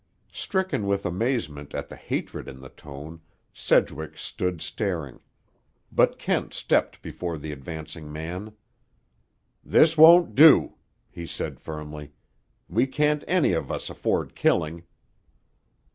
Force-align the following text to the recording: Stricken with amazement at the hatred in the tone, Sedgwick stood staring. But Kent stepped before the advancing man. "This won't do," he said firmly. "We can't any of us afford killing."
Stricken 0.33 0.87
with 0.87 1.05
amazement 1.05 1.75
at 1.75 1.87
the 1.87 1.95
hatred 1.95 2.47
in 2.47 2.59
the 2.59 2.69
tone, 2.69 3.21
Sedgwick 3.53 4.17
stood 4.17 4.59
staring. 4.59 5.19
But 5.91 6.17
Kent 6.17 6.55
stepped 6.55 7.03
before 7.03 7.37
the 7.37 7.51
advancing 7.51 8.11
man. 8.11 8.53
"This 9.63 9.99
won't 9.99 10.33
do," 10.33 10.73
he 11.11 11.27
said 11.27 11.59
firmly. 11.59 12.13
"We 12.67 12.87
can't 12.87 13.23
any 13.27 13.53
of 13.53 13.69
us 13.71 13.91
afford 13.91 14.33
killing." 14.33 14.85